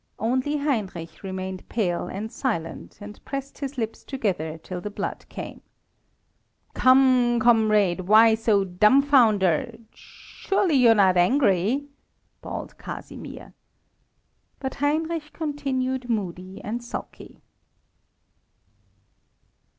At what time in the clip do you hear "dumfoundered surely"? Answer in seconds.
8.63-10.73